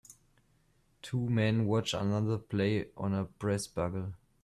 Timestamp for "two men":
1.03-1.67